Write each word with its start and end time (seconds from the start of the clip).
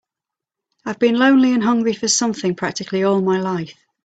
I've 0.83 0.97
been 0.97 1.19
lonely 1.19 1.53
and 1.53 1.61
hungry 1.63 1.93
for 1.93 2.07
something 2.07 2.55
practically 2.55 3.03
all 3.03 3.21
my 3.21 3.39
life. 3.39 3.75